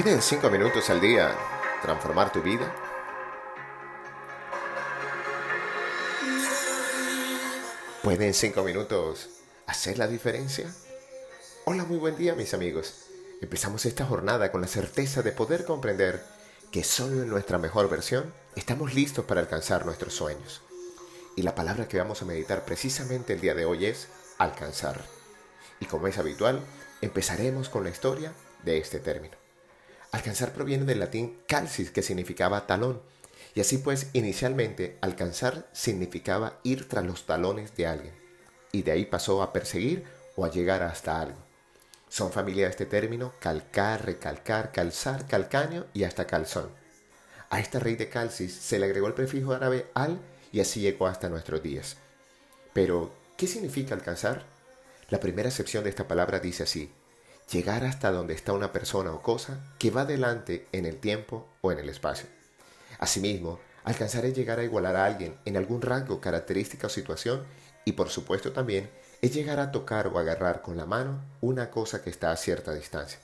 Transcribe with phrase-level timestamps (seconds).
[0.00, 1.36] ¿Pueden cinco minutos al día
[1.82, 2.72] transformar tu vida?
[8.04, 9.28] ¿Pueden cinco minutos
[9.66, 10.72] hacer la diferencia?
[11.64, 13.06] Hola, muy buen día mis amigos.
[13.42, 16.22] Empezamos esta jornada con la certeza de poder comprender
[16.70, 20.62] que solo en nuestra mejor versión estamos listos para alcanzar nuestros sueños.
[21.34, 24.06] Y la palabra que vamos a meditar precisamente el día de hoy es
[24.38, 25.04] alcanzar.
[25.80, 26.60] Y como es habitual,
[27.00, 29.47] empezaremos con la historia de este término.
[30.12, 33.02] Alcanzar proviene del latín calcis, que significaba talón.
[33.54, 38.14] Y así pues, inicialmente, alcanzar significaba ir tras los talones de alguien.
[38.72, 40.04] Y de ahí pasó a perseguir
[40.36, 41.38] o a llegar hasta algo.
[42.08, 46.70] Son familia de este término calcar, recalcar, calzar, calcaño y hasta calzón.
[47.50, 50.18] A esta raíz de calcis se le agregó el prefijo árabe al
[50.52, 51.96] y así llegó hasta nuestros días.
[52.72, 54.44] Pero, ¿qué significa alcanzar?
[55.10, 56.92] La primera acepción de esta palabra dice así,
[57.50, 61.72] llegar hasta donde está una persona o cosa que va delante en el tiempo o
[61.72, 62.28] en el espacio.
[62.98, 67.44] Asimismo, alcanzar es llegar a igualar a alguien en algún rango, característica o situación
[67.84, 68.90] y por supuesto también
[69.22, 72.74] es llegar a tocar o agarrar con la mano una cosa que está a cierta
[72.74, 73.18] distancia.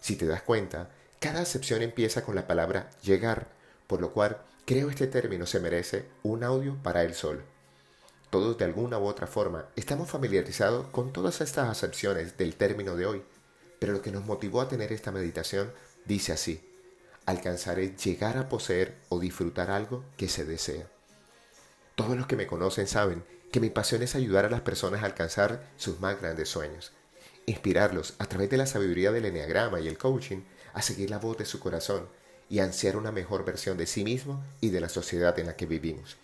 [0.00, 3.48] Si te das cuenta, cada acepción empieza con la palabra llegar,
[3.86, 7.40] por lo cual creo este término se merece un audio para él solo.
[8.30, 13.06] Todos de alguna u otra forma estamos familiarizados con todas estas acepciones del término de
[13.06, 13.22] hoy,
[13.78, 15.72] pero lo que nos motivó a tener esta meditación
[16.04, 16.60] dice así,
[17.26, 20.86] alcanzaré llegar a poseer o disfrutar algo que se desea.
[21.94, 25.06] Todos los que me conocen saben que mi pasión es ayudar a las personas a
[25.06, 26.92] alcanzar sus más grandes sueños,
[27.46, 30.42] inspirarlos a través de la sabiduría del enneagrama y el coaching
[30.74, 32.08] a seguir la voz de su corazón
[32.48, 35.66] y ansiar una mejor versión de sí mismo y de la sociedad en la que
[35.66, 36.16] vivimos.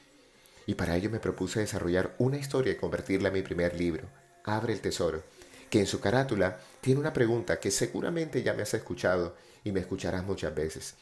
[0.66, 4.09] Y para ello me propuse desarrollar una historia y convertirla en mi primer libro,
[4.44, 5.22] Abre el Tesoro,
[5.73, 9.34] que en su carátula tiene una pregunta que seguramente ya me has escuchado
[9.65, 10.97] y me escucharás muchas veces.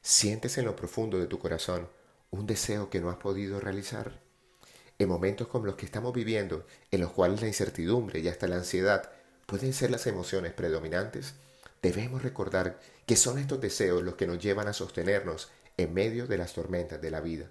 [0.00, 1.86] ¿Sientes en lo profundo de tu corazón
[2.30, 4.18] un deseo que no has podido realizar?
[4.98, 8.56] En momentos como los que estamos viviendo, en los cuales la incertidumbre y hasta la
[8.56, 9.12] ansiedad
[9.44, 11.34] pueden ser las emociones predominantes,
[11.82, 16.38] debemos recordar que son estos deseos los que nos llevan a sostenernos en medio de
[16.38, 17.50] las tormentas de la vida.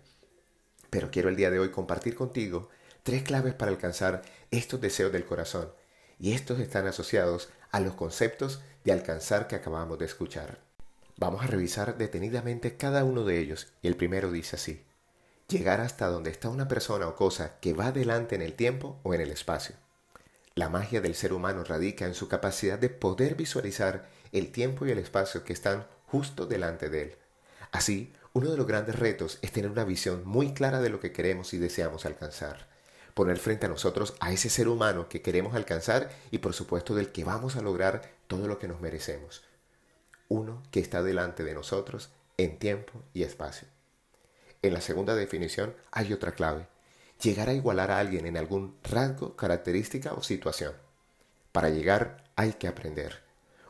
[0.90, 2.70] Pero quiero el día de hoy compartir contigo
[3.04, 5.70] tres claves para alcanzar estos deseos del corazón
[6.20, 10.59] y estos están asociados a los conceptos de alcanzar que acabamos de escuchar.
[11.18, 14.84] Vamos a revisar detenidamente cada uno de ellos y el primero dice así,
[15.48, 19.14] llegar hasta donde está una persona o cosa que va adelante en el tiempo o
[19.14, 19.75] en el espacio.
[20.56, 24.92] La magia del ser humano radica en su capacidad de poder visualizar el tiempo y
[24.92, 27.16] el espacio que están justo delante de él.
[27.72, 31.12] Así, uno de los grandes retos es tener una visión muy clara de lo que
[31.12, 32.75] queremos y deseamos alcanzar
[33.16, 37.12] poner frente a nosotros a ese ser humano que queremos alcanzar y por supuesto del
[37.12, 39.42] que vamos a lograr todo lo que nos merecemos.
[40.28, 43.70] Uno que está delante de nosotros en tiempo y espacio.
[44.62, 46.68] En la segunda definición hay otra clave.
[47.24, 50.74] Llegar a igualar a alguien en algún rasgo, característica o situación.
[51.54, 53.22] Para llegar hay que aprender.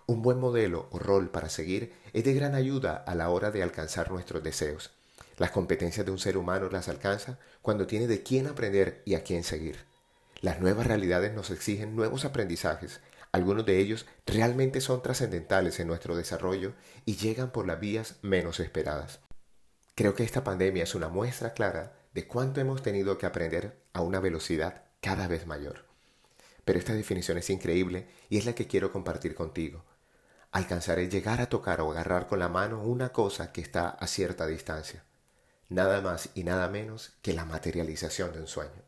[0.08, 3.62] Un buen modelo o rol para seguir es de gran ayuda a la hora de
[3.62, 4.92] alcanzar nuestros deseos.
[5.38, 9.24] Las competencias de un ser humano las alcanza cuando tiene de quién aprender y a
[9.24, 9.80] quién seguir.
[10.40, 13.02] Las nuevas realidades nos exigen nuevos aprendizajes.
[13.34, 16.74] Algunos de ellos realmente son trascendentales en nuestro desarrollo
[17.06, 19.20] y llegan por las vías menos esperadas.
[19.94, 24.02] Creo que esta pandemia es una muestra clara de cuánto hemos tenido que aprender a
[24.02, 25.86] una velocidad cada vez mayor.
[26.64, 29.84] Pero esta definición es increíble y es la que quiero compartir contigo.
[30.52, 34.48] Alcanzaré llegar a tocar o agarrar con la mano una cosa que está a cierta
[34.48, 35.04] distancia
[35.70, 38.84] nada más y nada menos que la materialización de un sueño.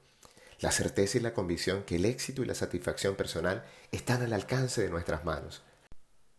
[0.59, 4.81] La certeza y la convicción que el éxito y la satisfacción personal están al alcance
[4.81, 5.61] de nuestras manos.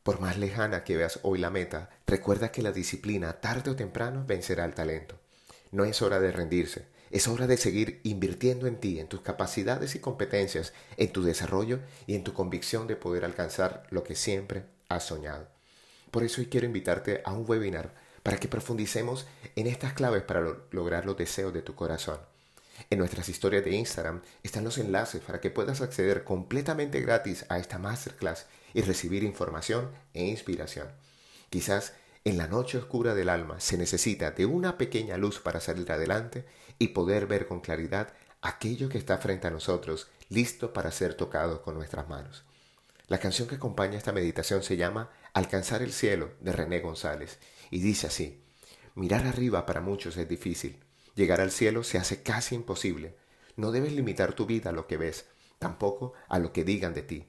[0.03, 4.25] Por más lejana que veas hoy la meta, recuerda que la disciplina tarde o temprano
[4.27, 5.21] vencerá el talento.
[5.71, 9.95] No es hora de rendirse, es hora de seguir invirtiendo en ti, en tus capacidades
[9.95, 14.65] y competencias, en tu desarrollo y en tu convicción de poder alcanzar lo que siempre
[14.89, 15.47] has soñado.
[16.11, 17.95] Por eso hoy quiero invitarte a un webinar
[18.29, 19.27] para que profundicemos
[19.57, 22.19] en estas claves para lograr los deseos de tu corazón.
[22.91, 27.59] En nuestras historias de Instagram están los enlaces para que puedas acceder completamente gratis a
[27.59, 28.45] esta masterclass
[28.75, 30.89] y recibir información e inspiración.
[31.49, 31.95] Quizás
[32.27, 36.45] en la noche oscura del alma se necesita de una pequeña luz para salir adelante
[36.79, 41.63] y poder ver con claridad aquello que está frente a nosotros, listo para ser tocado
[41.63, 42.45] con nuestras manos.
[43.09, 47.39] La canción que acompaña esta meditación se llama Alcanzar el cielo de René González
[47.71, 48.45] y dice así,
[48.95, 50.79] mirar arriba para muchos es difícil,
[51.15, 53.17] llegar al cielo se hace casi imposible,
[53.57, 55.25] no debes limitar tu vida a lo que ves,
[55.59, 57.27] tampoco a lo que digan de ti,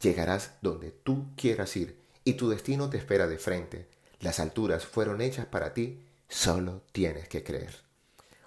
[0.00, 3.88] llegarás donde tú quieras ir y tu destino te espera de frente.
[4.18, 7.76] Las alturas fueron hechas para ti, solo tienes que creer.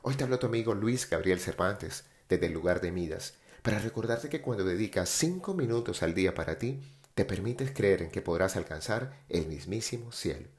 [0.01, 4.30] Hoy te habló tu amigo Luis Gabriel Cervantes desde el lugar de Midas para recordarte
[4.30, 6.80] que cuando dedicas cinco minutos al día para ti,
[7.15, 10.50] te permites creer en que podrás alcanzar el mismísimo cielo.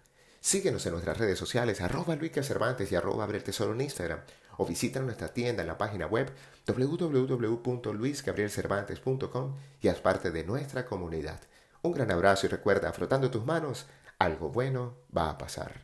[0.41, 4.21] Síguenos en nuestras redes sociales, arroba Luis Cervantes y arroba Abre el Tesoro en Instagram,
[4.57, 6.33] o visita nuestra tienda en la página web
[6.67, 11.41] www.luisgabrielcervantes.com y haz parte de nuestra comunidad.
[11.83, 13.85] Un gran abrazo y recuerda, frotando tus manos,
[14.19, 15.84] algo bueno va a pasar.